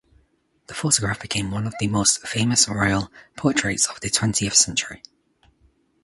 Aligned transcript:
The 0.65 0.73
photograph 0.73 1.21
became 1.21 1.51
one 1.51 1.67
of 1.67 1.75
the 1.79 1.85
most 1.87 2.25
famous 2.27 2.67
royal 2.67 3.11
portraits 3.37 3.85
of 3.87 3.99
the 3.99 4.09
twenteith 4.09 4.55
century. 4.55 5.03